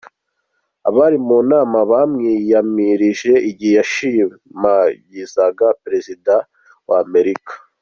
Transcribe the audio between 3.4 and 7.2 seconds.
igihe yashimagiza prezida wa